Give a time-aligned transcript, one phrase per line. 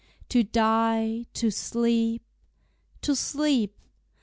[0.29, 2.23] To die, to sleep;
[3.03, 3.77] To sleep!